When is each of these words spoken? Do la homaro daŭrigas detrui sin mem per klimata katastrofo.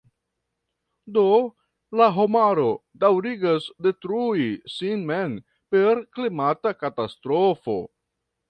Do 1.17 1.25
la 1.99 2.07
homaro 2.15 2.71
daŭrigas 3.05 3.69
detrui 3.89 4.49
sin 4.79 5.07
mem 5.13 5.39
per 5.77 6.05
klimata 6.19 6.77
katastrofo. 6.83 7.79